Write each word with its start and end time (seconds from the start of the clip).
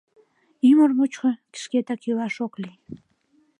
Ӱмыр 0.69 0.91
мучко 0.97 1.29
шкетак 1.61 2.01
илаш 2.09 2.35
ок 2.45 2.53
лий... 2.61 2.77